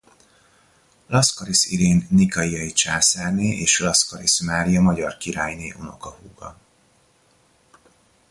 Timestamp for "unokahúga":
5.79-6.59